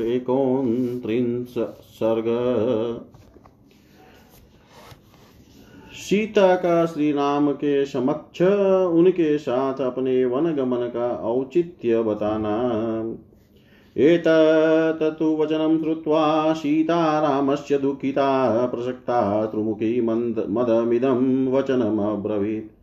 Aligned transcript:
एकोनत्रिंश 0.00 1.54
सर्ग। 1.92 2.24
सीता 5.92 6.56
का 6.56 6.86
श्री 6.86 7.12
राम 7.12 7.52
के 7.52 7.86
समक्ष 7.86 8.42
उनके 8.92 9.38
साथ 9.38 9.80
अपने 9.80 10.24
वन 10.24 10.56
गमन 10.56 10.86
का 10.86 11.16
औचित्य 11.16 12.02
बताना। 12.02 12.72
एतत्तु 13.96 15.36
वचनं 15.36 15.82
श्रुत्वा 15.82 16.52
सीता 16.52 17.20
रामस्य 17.20 17.78
दुःखिता, 17.78 18.66
प्रसक्ता, 18.66 19.46
त्रिमुखी, 19.46 20.00
मन्द, 20.00 20.46
मदमिदं 20.50 21.52
वचनमब्रवीत्। 21.52 22.75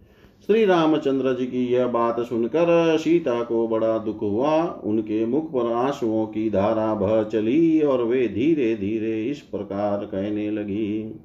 श्री 0.47 0.65
रामचंद्र 0.65 1.33
जी 1.33 1.45
की 1.45 1.65
यह 1.73 1.87
बात 1.87 2.19
सुनकर 2.19 2.97
सीता 2.97 3.43
को 3.43 3.67
बड़ा 3.67 3.97
दुख 3.97 4.21
हुआ। 4.21 4.63
उनके 4.83 5.25
मुख 5.25 5.45
पर 5.51 5.71
आंसुओं 5.71 6.25
की 6.25 6.49
धारा 6.49 6.93
बह 6.93 7.23
चली 7.23 7.81
और 7.81 8.03
वे 8.03 8.27
धीरे 8.27 8.75
धीरे 8.75 9.23
इस 9.23 9.39
प्रकार 9.41 10.05
कहने 10.05 10.49
लगी। 10.51 11.15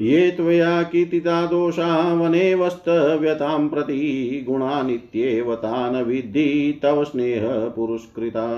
ये 0.00 0.30
त्वया 0.30 0.82
कीर्तिता 0.82 1.46
दोषा 1.46 2.12
वने 2.14 2.54
वस्तव्यतां 2.54 3.68
प्रति 3.68 4.44
गुणा 4.48 4.82
नित्येव 4.82 5.54
तान् 5.54 6.02
विद्धि 6.04 6.80
तव 6.82 7.04
स्नेह 7.04 7.48
पुरस्कृता। 7.68 8.48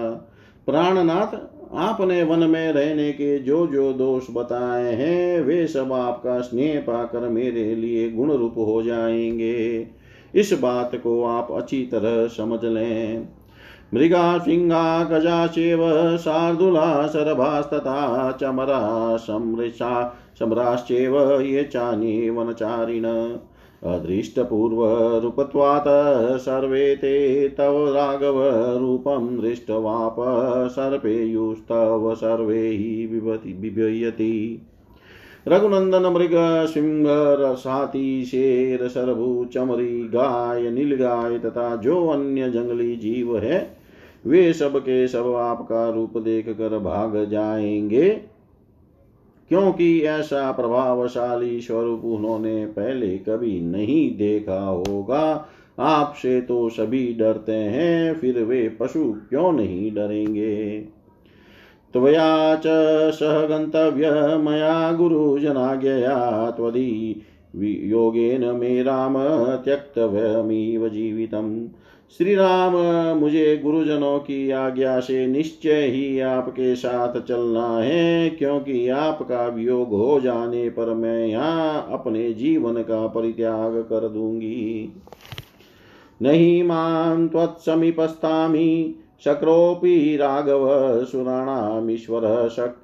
प्राणनाथ 0.67 1.37
आपने 1.75 2.23
वन 2.23 2.39
में 2.39 2.73
रहने 2.73 3.13
के 3.13 3.39
जो 3.39 3.67
जो 3.67 3.93
दोष 3.93 4.23
बताए 4.31 4.95
हैं, 4.95 5.41
वे 5.41 5.67
सब 5.67 5.93
आपका 5.93 6.41
स्नेह 6.41 6.81
पाकर 6.81 7.21
मेरे 7.21 7.75
लिए 7.75 8.11
गुण 8.11 8.33
रूप 8.33 8.55
हो 8.57 8.83
जाएँगे। 8.83 9.87
इस 10.35 10.59
बात 10.63 10.97
को 10.97 11.25
आप 11.25 11.53
अच्छी 11.53 11.83
तरह 11.83 12.27
समझ 12.27 12.65
लें। 12.65 13.29
मृगा, 13.95 14.39
सिंहा, 14.39 15.05
गजा 15.05 15.47
चेव 15.47 16.17
शार्दुला, 16.17 17.07
शरभास्तथा, 17.07 18.33
चमरा, 18.33 19.17
समृषा 19.17 20.19
समराश्चेव 20.39 21.41
ये 21.41 21.63
चानि 21.63 22.31
वनचारिण। 22.31 23.03
अदृष्टपूर्वरूपत्वात् 23.85 26.41
सर्वे 26.41 26.97
ते 26.97 27.49
तव 27.49 27.95
राघवरूपं 27.95 29.41
दृष्टवाप, 29.41 30.17
सर्पेयुस्तव 30.71 32.15
सर्वे 32.15 32.69
हि 32.69 33.21
बिभयति। 33.61 34.63
रघुनंदन 35.49 36.03
मृग, 36.03 36.67
सिंह 36.67 37.55
साथी 37.55 38.25
शेर, 38.25 38.89
सरभु, 38.89 39.47
चमरी, 39.55 40.09
गाय, 40.09 40.71
नीलगाय 40.71 41.39
तथा 41.39 41.77
जो 41.77 42.07
अन्य 42.07 42.51
जंगली 42.51 42.97
जीव 42.97 43.39
है, 43.39 43.77
वे 44.27 44.53
सब 44.53 44.79
के 44.79 45.09
सब 45.09 45.35
आपका 45.35 45.91
रूप 45.91 46.19
देख 46.19 46.49
कर 46.49 46.79
भाग 46.79 47.25
जाएँगे। 47.25 48.34
क्योंकि 49.49 50.01
ऐसा 50.01 50.53
प्रभावशाली 50.53 51.61
स्वरूप 51.61 52.05
उन्होंने 52.05 52.67
पहले 52.67 53.19
कभी 53.19 53.61
नहीं 53.61 54.17
देखा 54.17 54.61
होगा। 54.61 55.49
आपसे 55.79 56.41
तो 56.41 56.69
सभी 56.69 57.17
डरते 57.19 57.53
हैं, 57.53 58.15
फिर 58.15 58.43
वे 58.43 58.77
पशु 58.81 59.17
क्यों 59.29 59.53
नहीं 59.53 59.95
डरेंगे? 59.95 60.81
त्वया 61.93 62.57
च 62.57 62.63
सह 63.13 63.47
गन्तव्य 63.47 64.11
मया 64.37 64.93
गुरुजनाज्ञया 64.93 66.51
त्वदि। 66.51 67.23
योगेन 67.55 68.45
मे 68.57 68.83
राम 68.83 69.15
त्यक्तव्यमिव 69.65 70.89
जीवितम्। 70.89 71.67
श्री 72.19 72.35
राम 72.35 72.73
मुझे 73.19 73.57
गुरुजनों 73.57 74.19
की 74.19 74.51
आज्ञा 74.51 74.99
से 75.01 75.27
निश्चय 75.27 75.87
ही 75.87 76.19
आपके 76.21 76.75
साथ 76.75 77.21
चलना 77.21 77.67
है, 77.79 78.31
क्योंकि 78.31 78.89
आपका 78.89 79.47
वियोग 79.47 79.89
हो 79.91 80.21
जाने 80.21 80.69
पर 80.71 80.93
मैं 80.95 81.27
यहाँ 81.27 81.89
अपने 81.93 82.33
जीवन 82.33 82.83
का 82.83 83.07
परित्याग 83.07 83.77
कर 83.83 84.09
दूँगी। 84.09 84.93
नहीं 86.21 86.63
मान 86.63 87.29
त्वत्समीपस्थामि 87.29 88.95
शक्रोऽपि 89.25 90.17
राघव 90.17 90.69
सुराणामीश्वर 91.05 92.49
शक्त 92.49 92.83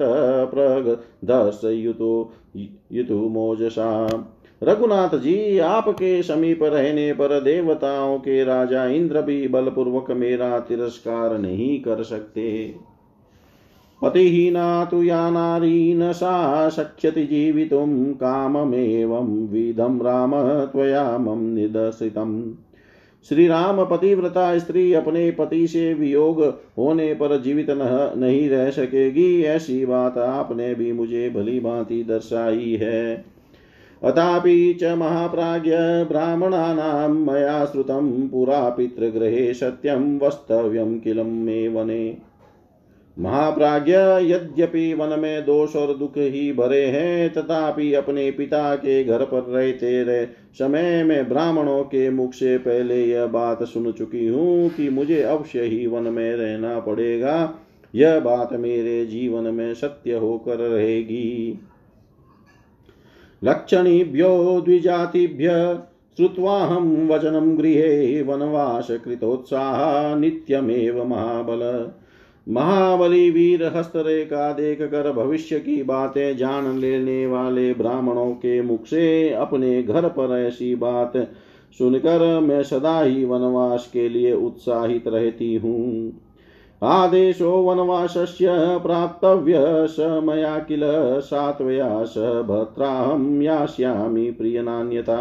प्रगदस्युतु 0.54 2.28
युतुमोजसा 2.92 4.06
रघुनाथ 4.62 5.18
जी, 5.18 5.58
आपके 5.58 6.22
समीप 6.22 6.62
रहने 6.62 7.12
पर 7.12 7.40
देवताओं 7.40 8.18
के 8.18 8.44
राजा 8.44 8.84
इंद्र 8.86 9.22
भी 9.22 9.48
बलपूर्वक 9.48 10.10
मेरा 10.10 10.58
तिरस्कार 10.58 11.38
नहीं 11.38 11.80
कर 11.80 12.02
सकते। 12.02 12.74
पतिहीना 14.02 14.84
तु 14.84 15.02
या 15.02 15.30
नारी 15.30 15.94
न 15.94 16.12
सा 16.12 16.68
शक्यति 16.68 17.24
जीवितुं 17.24 18.12
काममेवं 18.14 20.00
राम 20.02 20.32
त्वया 20.66 21.18
मम 21.18 21.42
निदर्शितम्। 21.44 22.52
श्री 23.28 23.46
राम 23.48 23.84
पतिव्रता 23.84 24.58
स्त्री 24.58 24.92
अपने 24.92 25.30
पति 25.30 25.66
से 25.66 25.94
वियोग 25.94 26.42
होने 26.78 27.14
पर 27.14 27.40
जीवित 27.40 27.66
नहीं 27.70 28.48
रह 28.48 28.70
सकेगी, 28.70 29.42
ऐसी 29.42 29.86
बात 29.86 30.18
आपने 30.18 30.74
भी 30.74 30.92
मुझे 30.92 31.30
भली 31.30 31.60
भांति 31.60 32.02
दर्शाई 32.02 32.78
है। 32.80 33.29
अथापि 34.02 34.78
च 34.82 34.84
महाप्राज्य 34.84 35.76
ब्राह्मणानां 36.08 37.08
मया 37.08 37.64
श्रुतं 37.64 38.28
पुरा 38.28 38.68
पितृगृहे 38.68 39.54
सत्यं 39.54 40.18
वस्तव्यं 40.18 40.98
किल 40.98 41.22
मे 41.22 41.68
वने। 41.68 42.16
महाप्राज्य 43.18 43.92
यद्यपि 44.22 44.94
वन 44.94 45.18
में 45.18 45.44
दोष 45.44 45.76
और 45.76 45.96
दुख 45.96 46.12
ही 46.16 46.52
भरे 46.52 46.84
हैं, 46.84 47.32
तथापि 47.32 47.92
अपने 47.94 48.30
पिता 48.30 48.74
के 48.74 49.04
घर 49.04 49.24
पर 49.24 49.42
रहते 49.42 50.02
रहे 50.02 50.26
समय 50.58 51.04
में 51.04 51.28
ब्राह्मणों 51.28 51.82
के 51.82 52.10
मुख 52.10 52.32
से 52.32 52.58
पहले 52.58 53.04
यह 53.06 53.26
बात 53.26 53.62
सुन 53.62 53.92
चुकी 53.92 54.26
हूँ 54.26 54.68
कि 54.68 54.88
मुझे 54.88 55.22
अवश्य 55.22 55.62
ही 55.62 55.86
वन 55.86 56.02
में 56.02 56.36
रहना 56.36 56.78
पड़ेगा। 56.80 57.54
यह 57.94 58.20
बात 58.20 58.52
मेरे 58.52 59.06
जीवन 59.06 59.54
में 59.54 59.74
सत्य 59.74 60.12
होकर 60.12 60.56
रहेगी। 60.56 61.58
लक्षणीभ्यो 63.44 64.60
द्विजातिभ्य 64.60 65.48
श्रुत्वाहं 66.16 67.08
वचनं 67.08 67.58
गृहे 67.58 68.22
वनवासकृतोत्साह 68.22 69.78
नित्यमेव 70.14 71.04
महाबल। 71.04 71.62
महाबली 72.46 73.30
वीर 73.30 73.64
हस्तरेखा 73.76 74.52
देख 74.52 74.82
कर 74.82 75.12
भविष्य 75.12 75.58
की 75.58 75.82
बातें 75.82 76.36
जान 76.36 76.78
लेने 76.78 77.26
वाले 77.26 77.72
ब्राह्मणों 77.74 78.30
के 78.32 78.60
मुख 78.62 78.86
से 78.86 79.30
अपने 79.30 79.82
घर 79.82 80.08
पर 80.08 80.38
ऐसी 80.38 80.74
बात 80.74 81.16
सुनकर 81.78 82.40
मैं 82.40 82.62
सदा 82.62 83.00
ही 83.02 83.24
वनवास 83.24 83.90
के 83.92 84.08
लिए 84.08 84.32
उत्साहित 84.32 85.08
रहती 85.08 85.54
हूँ। 85.56 86.12
आदेशो 86.82 87.50
वनवासस्य 87.50 88.46
प्राप्तव्य 88.82 89.54
स 89.64 90.20
मया 90.24 90.58
किल 90.58 90.80
सात्वया 91.20 92.04
स 92.04 92.18
भद्राहं 92.18 93.42
यास्यामि 93.42 94.30
प्रियनान्यता। 94.30 95.16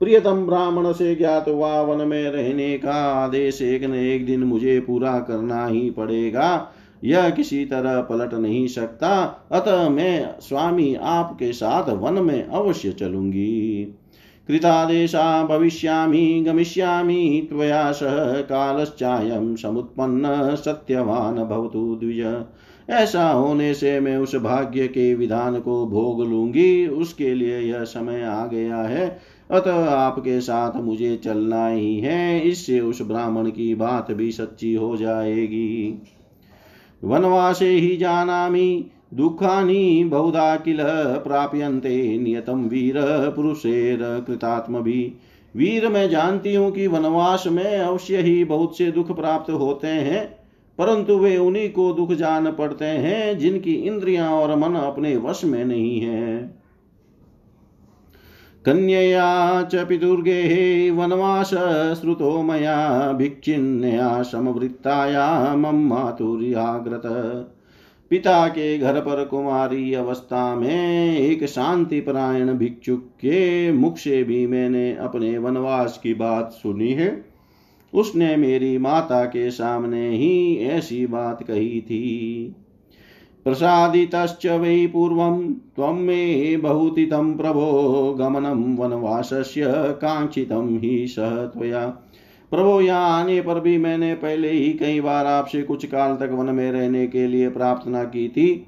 प्रियतम 0.00 0.46
ब्राह्मण 0.46 0.92
से 0.92 1.14
ज्ञात 1.14 1.48
हुआ 1.48 1.80
वन 1.80 2.08
में 2.08 2.30
रहने 2.30 2.78
का 2.78 2.94
आदेश 3.24 3.62
एक 3.62 3.84
न 3.84 3.94
एक 3.94 4.26
दिन 4.26 4.42
मुझे 4.42 4.80
पूरा 4.80 5.18
करना 5.18 5.66
ही 5.66 5.90
पड़ेगा। 5.90 6.72
यह 7.04 7.30
किसी 7.30 7.64
तरह 7.64 8.00
पलट 8.00 8.34
नहीं 8.34 8.66
सकता। 8.66 9.22
अतः 9.52 9.88
मैं 9.88 10.34
स्वामी 10.40 10.94
आपके 10.94 11.52
साथ 11.52 11.90
वन 11.90 12.14
में 12.14 12.44
अवश्य 12.44 12.90
चलूँगी। 12.90 13.94
कृतादेशा 14.48 15.44
भविष्यामि, 15.44 16.44
गमिष्यामि, 16.48 17.46
त्वया 17.50 17.92
सह 17.92 18.40
कालश्चायं 18.40 19.56
समुत्पन्न 19.56 20.54
सत्यवान 20.54 21.34
भवतु 21.44 21.98
द्विज। 22.00 22.44
ऐसा 22.90 23.30
होने 23.30 23.74
से 23.74 24.00
मैं 24.00 24.16
उस 24.16 24.36
भाग्य 24.36 24.88
के 24.88 25.14
विधान 25.14 25.60
को 25.60 25.86
भोग 25.86 26.24
लूँगी, 26.24 26.86
उसके 26.86 27.34
लिए 27.34 27.60
यह 27.60 27.84
समय 27.84 28.22
आ 28.22 28.46
गया 28.46 28.76
है। 28.76 29.18
अतः 29.50 29.90
आपके 29.90 30.40
साथ 30.40 30.80
मुझे 30.80 31.16
चलना 31.16 31.68
ही 31.68 32.00
है, 32.00 32.40
इससे 32.40 32.80
उस 32.80 33.02
ब्राह्मण 33.02 33.50
की 33.50 33.74
बात 33.74 34.12
भी 34.12 34.32
सच्ची 34.32 34.74
हो 34.74 34.96
जाएगी। 34.96 36.02
वनवासे 37.04 37.68
ही 37.68 37.96
जानामि 37.96 38.90
दुःखानि 39.12 40.04
बहुधा 40.04 40.54
किल 40.56 40.78
प्राप्यन्ते 41.24 41.96
नियतं 42.18 42.68
वीर 42.68 42.94
पुरुषेर 43.36 43.98
कृतात्मभि। 44.26 45.12
वीर 45.54 45.88
मैं 45.88 46.08
जानती 46.10 46.54
हूँ 46.54 46.70
कि 46.72 46.86
वनवास 46.86 47.44
में 47.46 47.78
अवश्य 47.78 48.22
ही 48.22 48.44
बहुत 48.44 48.76
से 48.78 48.90
दुख 48.92 49.14
प्राप्त 49.16 49.50
होते 49.52 49.86
हैं, 49.86 50.24
परंतु 50.78 51.16
वे 51.18 51.36
उन्हीं 51.38 51.68
को 51.70 51.92
दुख 51.92 52.12
जान 52.12 52.50
पड़ते 52.52 52.84
हैं 52.84 53.38
जिनकी 53.38 53.74
इंद्रियाँ 53.74 54.30
और 54.32 54.54
मन 54.58 54.74
अपने 54.76 55.16
वश 55.16 55.44
में 55.44 55.64
नहीं 55.64 56.00
है। 56.00 56.38
कन्यया 58.64 59.62
च 59.64 59.86
पितुर्गे 59.88 60.90
वनवास 60.90 61.50
श्रुतो 62.00 62.40
मया 62.42 63.12
भिक्षिन्या 63.12 64.22
समवृत्ताया 64.22 65.54
मम 65.56 65.86
मातुर्याग्रत। 65.88 67.02
पिता 68.10 68.48
के 68.48 68.78
घर 68.78 69.00
पर 69.00 69.24
कुमारी 69.24 69.94
अवस्था 69.94 70.54
में 70.54 71.18
एक 71.18 71.44
शांति 71.44 72.00
परायण 72.00 72.52
भिक्षुक 72.52 73.00
के 73.00 73.72
मुख 73.72 73.96
से 73.96 74.24
भी 74.24 74.46
मैंने 74.46 74.96
अपने 74.96 75.38
वनवास 75.38 76.00
की 76.02 76.14
बात 76.14 76.50
सुनी 76.52 76.92
है। 76.92 77.24
उसने 77.94 78.36
मेरी 78.36 78.78
माता 78.78 79.24
के 79.24 79.50
सामने 79.50 80.10
ही 80.10 80.56
ऐसी 80.56 81.06
बात 81.06 81.42
कही 81.42 81.80
थी। 81.80 82.54
प्रसादितश्च 83.44 84.46
वै 84.46 84.86
पूर्वं 84.86 85.54
त्वं 85.54 85.94
मे 85.94 86.56
बहुतितं 86.56 87.36
प्रभो 87.36 88.16
गमनं 88.18 88.76
वनवासस्य 88.76 89.62
काङ्क्षितं 90.02 90.78
हि 90.78 91.06
सह 91.06 91.46
त्वया 91.46 92.02
प्रभो, 92.52 92.80
यहाँ 92.80 93.20
आने 93.20 93.40
पर 93.40 93.60
भी 93.60 93.76
मैंने 93.78 94.14
पहले 94.14 94.50
ही 94.50 94.72
कई 94.72 95.00
बार 95.00 95.26
आपसे 95.26 95.62
कुछ 95.62 95.86
काल 95.86 96.14
तक 96.16 96.30
वन 96.32 96.54
में 96.54 96.70
रहने 96.72 97.06
के 97.06 97.26
लिए 97.26 97.48
प्रार्थना 97.50 98.04
की 98.04 98.28
थी 98.28 98.66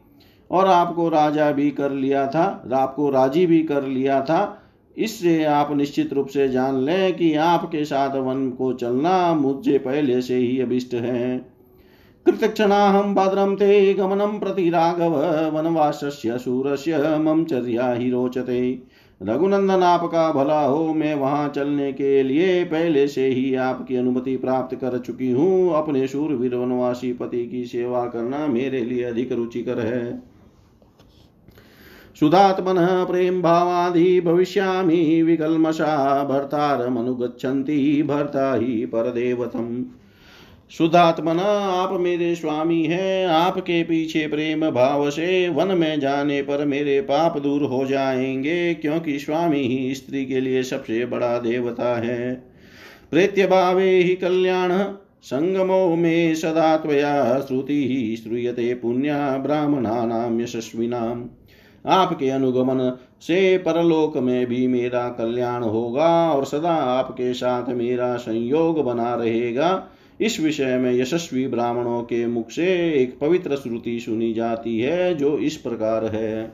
और 0.50 0.66
आपको 0.66 1.08
राजा 1.08 1.50
भी 1.50 1.70
कर 1.70 1.90
लिया 1.90 2.26
था, 2.26 2.44
आपको 2.74 3.10
राज़ी 3.10 3.46
भी 3.46 3.62
कर 3.62 3.82
लिया 3.82 4.20
था। 4.20 4.40
इससे 4.96 5.42
आप 5.44 5.70
निश्चित 5.76 6.12
रूप 6.12 6.26
से 6.26 6.48
जान 6.48 6.80
लें 6.84 7.14
कि 7.16 7.34
आपके 7.34 7.84
साथ 7.84 8.16
वन 8.16 8.48
को 8.50 8.72
चलना 8.72 9.34
मुझे 9.34 9.78
पहले 9.78 10.20
से 10.22 10.36
ही 10.36 10.60
अभिष्ट 10.60 10.94
है। 10.94 11.38
कृतक्षणाहं 12.26 13.14
भद्रं 13.14 13.54
ते 13.56 13.94
गमनं 13.94 14.38
प्रति 14.38 14.68
राघव 14.70 15.14
वनवासस्य 15.50 16.38
शूरस्य 16.38 17.16
मम 17.18 17.44
चर्या 17.44 17.92
ही 17.92 18.10
रोचते। 18.10 18.58
रघुनंदन 19.22 19.82
आपका 19.82 20.32
भला 20.32 20.60
हो, 20.60 20.94
मैं 20.94 21.14
वहाँ 21.14 21.48
चलने 21.48 21.92
के 21.92 22.22
लिए 22.22 22.64
पहले 22.64 23.08
से 23.08 23.26
ही 23.26 23.54
आपकी 23.54 23.96
अनुमति 23.96 24.36
प्राप्त 24.36 24.76
कर 24.76 24.98
चुकी 24.98 25.30
हूँ। 25.30 25.74
अपने 25.74 26.08
शूरवीर 26.08 26.54
वनवासी 26.54 27.12
पति 27.12 27.46
की 27.46 27.64
सेवा 27.64 28.06
करना 28.06 28.46
मेरे 28.46 28.80
लिए 28.80 29.04
अधिक 29.04 29.32
रुचिकर 29.32 29.80
है। 29.80 30.22
सुधात्मन 32.20 33.06
प्रेम 33.10 33.42
भावादि 33.42 34.20
भविष्यामि, 34.20 35.22
विकल्मषा 35.22 36.24
भर्तारमनुगच्छन्ति, 36.24 38.02
भर्ता 38.02 38.54
ही 38.54 38.86
परदेवतम्। 38.86 39.84
शुद्धात्मना 40.70 41.42
आप 41.82 42.00
मेरे 42.00 42.34
स्वामी 42.34 42.84
हैं, 42.84 43.26
आपके 43.26 43.82
पीछे 43.82 44.26
प्रेम 44.26 44.70
भाव 44.70 45.10
से 45.10 45.48
वन 45.48 45.78
में 45.78 46.00
जाने 46.00 46.42
पर 46.42 46.64
मेरे 46.64 47.00
पाप 47.00 47.38
दूर 47.38 47.62
हो 47.62 47.86
जाएँगे, 47.86 48.74
क्योंकि 48.74 49.18
स्वामी 49.18 49.60
ही 49.60 49.94
स्त्री 49.94 50.26
के 50.26 50.40
लिए 50.40 50.62
सबसे 50.62 51.06
बड़ा 51.06 51.38
देवता 51.38 52.00
है। 52.00 52.34
प्रेत्य 53.10 53.46
भावे 53.46 53.90
ही 53.90 54.14
कल्याण, 54.14 54.72
संगमो 55.22 55.96
में 55.96 56.34
सदा 56.34 56.76
त्वया 56.76 57.40
श्रुति 57.40 57.88
ही 57.88 58.16
श्रूयते 58.16 58.74
पुण्या 58.74 59.38
ब्राह्मणानाम 59.38 60.40
यशस्विनाम 60.40 61.26
आपके 61.86 62.30
अनुगमन 62.30 62.98
से 63.20 63.58
परलोक 63.58 64.16
में 64.16 64.46
भी 64.46 64.66
मेरा 64.66 65.08
कल्याण 65.08 65.62
होगा 65.62 66.32
और 66.32 66.44
सदा 66.44 66.74
आपके 66.74 67.34
साथ 67.34 67.68
मेरा 67.68 68.16
संयोग 68.16 68.84
बना 68.84 69.14
रहेगा। 69.14 69.88
इस 70.20 70.40
विषय 70.40 70.76
में 70.76 70.92
यशस्वी 70.92 71.48
ब्राह्मणों 71.48 72.02
के 72.02 72.26
मुख 72.26 72.50
से 72.50 72.92
एक 72.92 73.18
पवित्र 73.18 73.56
श्रुति 73.56 74.00
सुनी 74.00 74.34
जाती 74.34 74.80
है, 74.80 75.14
जो 75.14 75.38
इस 75.38 75.56
प्रकार 75.56 76.04
है। 76.04 76.52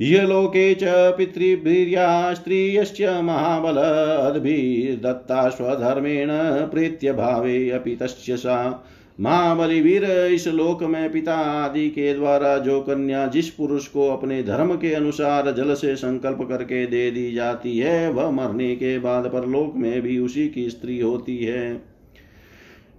यलोके 0.00 0.74
च 0.74 1.14
पितृभिर्या 1.18 3.22
महाबल 3.22 3.76
अद्भिर्दत्ता 3.76 5.48
स्वधर्मेण 5.48 6.28
प्रीत्य 6.66 7.12
भावे 7.12 7.70
अपि 7.70 7.96
तस्य 7.96 8.36
सा। 8.36 8.84
महाबलिवीर 9.20 10.04
इस 10.04 10.48
लोक 10.48 10.82
में 10.82 11.12
पिता 11.12 11.34
आदि 11.34 11.88
के 11.88 12.14
द्वारा 12.14 12.58
जो 12.58 12.80
कन्या 12.80 13.26
जिस 13.26 13.50
पुरुष 13.50 13.88
को 13.88 14.08
अपने 14.08 14.42
धर्म 14.42 14.74
के 14.74 14.94
अनुसार 14.94 15.52
जल 15.52 15.74
से 15.74 15.96
संकल्प 15.96 16.46
करके 16.48 16.86
दे 16.86 17.10
दी 17.10 17.32
जाती 17.32 17.78
है, 17.78 18.12
वह 18.12 18.30
मरने 18.30 18.76
के 18.76 18.98
बाद 18.98 19.24
परलोक 19.24 19.72
में 19.76 20.02
भी 20.02 20.18
उसी 20.18 20.48
की 20.48 20.70
स्त्री 20.70 21.00
होती 21.00 21.36
है। 21.36 21.95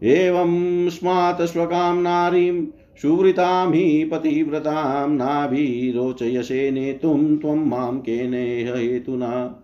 एवं 0.03 0.89
स्मात् 0.89 1.41
स्वकां 1.41 2.01
नारीं, 2.01 2.65
सुवृतां 3.01 3.73
हि 3.73 4.03
पतिव्रतां 4.03 5.09
नाभिरोचयसे 5.09 6.71
नेतुं 6.71 7.37
त्वं 7.37 7.65
माँ 7.65 7.99
केनेह 7.99 8.73
हेतुना। 8.75 9.63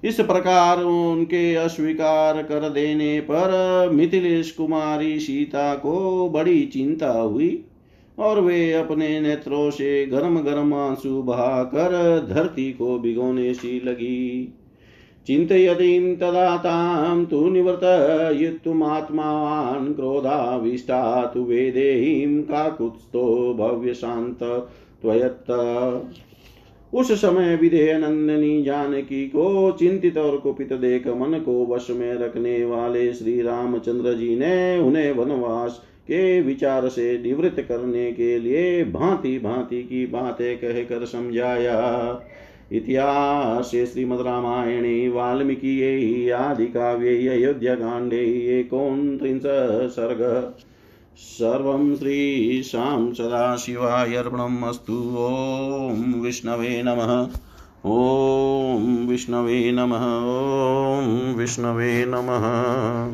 इस 0.04 0.20
प्रकार 0.20 0.82
उनके 0.82 1.54
अस्वीकार 1.54 2.42
कर 2.42 2.68
देने 2.68 3.20
पर 3.20 3.90
मिथिलेश 3.94 4.50
कुमारी 4.50 5.20
सीता 5.20 5.74
को 5.74 6.28
बड़ी 6.28 6.66
चिंता 6.66 7.10
हुई 7.10 7.64
और 8.18 8.40
वे 8.40 8.72
अपने 8.72 9.20
नेत्रों 9.20 9.70
से 9.70 10.06
गर्म 10.06 10.40
गर्म 10.40 10.74
आँसू 10.74 11.22
बहाकर 11.22 12.26
धरती 12.28 12.72
को 12.72 12.98
भिगोने 12.98 13.54
सी 13.54 13.82
लगी। 13.84 14.52
चिन्तयतीं 15.26 16.16
तदा 16.16 16.56
तां 16.56 17.24
तु 17.24 17.50
निवर्तयितुमात्मावान् 17.50 19.94
क्रोधाविष्टा 19.94 21.26
तु 21.26 21.40
वेदेहीं 21.40 22.42
काकुत्स्थो 22.42 23.54
भव्यशान्त 23.54 24.68
त्वयत्त। 25.02 25.46
उस 26.94 27.12
समय 27.12 27.56
विधेय 27.56 27.98
नंदनी 27.98 28.62
जानकी 28.62 29.26
को 29.28 29.72
चिंतित 29.72 30.18
और 30.18 30.36
कुपित 30.36 30.72
देख 30.72 31.06
मन 31.06 31.38
को 31.38 31.66
वश 31.66 31.86
में 31.90 32.14
रखने 32.14 32.64
वाले 32.64 33.12
श्री 33.12 33.42
रामचंद्र 33.42 34.14
जी 34.14 34.36
ने 34.36 34.78
उन्हें 34.78 35.12
वनवास 35.12 35.82
के 36.02 36.40
विचार 36.40 36.88
से 36.88 37.18
निवृत्त 37.18 37.60
करने 37.60 38.12
के 38.12 38.38
लिए 38.38 38.84
भांति 38.84 39.38
भांति 39.38 39.82
की 39.82 40.06
बातें 40.06 40.56
कहकर 40.56 41.04
समझाया। 41.06 41.78
इतिहास 42.72 43.70
श्रीमद्रामायणे 43.70 45.08
वाल्मीकियै 45.08 46.30
आदिकाव्ये 46.30 47.28
अयोध्याकाण्डे 47.28 48.22
एकोनत्रिंश 48.60 49.42
सर्ग 49.92 50.22
सर्वं 51.16 51.96
श्रीशां 51.96 53.14
सदाशिवाय 53.14 54.14
अर्पणम् 54.14 54.64
अस्तु 54.64 55.16
ॐ 55.18 56.20
विष्णवे 56.20 56.82
नमः। 56.82 57.28
ॐ 57.86 59.06
विष्णवे 59.08 59.72
नमः। 59.72 60.06
ॐ 61.00 61.34
विष्णवे 61.34 62.04
नमः। 62.08 62.44